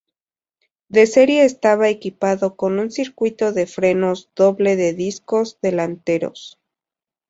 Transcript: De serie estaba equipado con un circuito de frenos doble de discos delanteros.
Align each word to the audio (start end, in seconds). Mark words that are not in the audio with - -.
De 0.89 1.05
serie 1.05 1.45
estaba 1.45 1.87
equipado 1.89 2.55
con 2.55 2.79
un 2.79 2.89
circuito 2.89 3.51
de 3.51 3.67
frenos 3.67 4.31
doble 4.35 4.75
de 4.75 4.93
discos 4.93 5.59
delanteros. 5.61 6.57